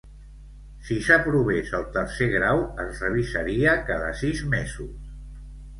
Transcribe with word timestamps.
Si 0.87 0.97
s'aprovés 1.07 1.69
el 1.81 1.85
tercer 1.97 2.31
grau, 2.33 2.65
es 2.87 3.05
revisaria 3.07 3.79
cada 3.93 4.13
sis 4.25 4.45
mesos. 4.57 4.95